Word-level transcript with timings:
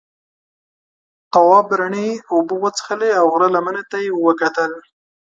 تواب 1.31 1.67
رڼې 1.79 2.07
اوبه 2.33 2.55
وڅښلې 2.63 3.11
او 3.19 3.25
غره 3.33 3.47
لمنې 3.55 3.83
ته 3.91 3.97
یې 4.05 4.11
وکتل. 4.25 4.71